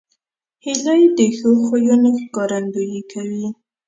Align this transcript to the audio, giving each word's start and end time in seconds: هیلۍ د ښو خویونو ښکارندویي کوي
هیلۍ 0.65 1.01
د 1.17 1.19
ښو 1.37 1.49
خویونو 1.65 2.09
ښکارندویي 2.21 3.01
کوي 3.11 3.47